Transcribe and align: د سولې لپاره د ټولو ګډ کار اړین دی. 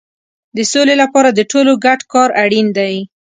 د 0.55 0.57
سولې 0.71 0.95
لپاره 1.03 1.29
د 1.33 1.39
ټولو 1.51 1.71
ګډ 1.85 1.99
کار 2.13 2.29
اړین 2.43 2.67
دی. 2.77 2.95